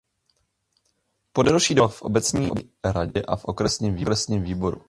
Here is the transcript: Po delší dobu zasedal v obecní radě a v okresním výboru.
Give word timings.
Po 1.33 1.43
delší 1.43 1.75
dobu 1.75 1.87
zasedal 1.87 1.97
v 1.99 2.01
obecní 2.01 2.49
radě 2.85 3.21
a 3.21 3.35
v 3.35 3.45
okresním 3.45 3.97
výboru. 4.43 4.79